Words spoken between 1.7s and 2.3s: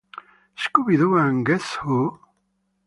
Who?